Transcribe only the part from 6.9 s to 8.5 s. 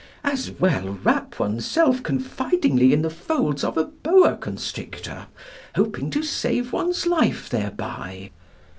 life thereby.